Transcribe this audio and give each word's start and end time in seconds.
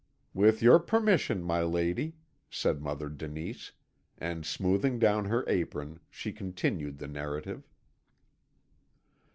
"With 0.33 0.63
your 0.63 0.79
permission, 0.79 1.43
my 1.43 1.61
lady," 1.61 2.15
said 2.49 2.81
Mother 2.81 3.07
Denise, 3.07 3.71
and 4.17 4.43
smoothing 4.47 4.97
down 4.97 5.25
her 5.25 5.45
apron, 5.47 5.99
she 6.09 6.31
continued 6.33 6.97
the 6.97 7.07
narrative. 7.07 7.69